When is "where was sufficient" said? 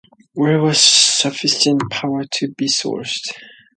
0.33-1.83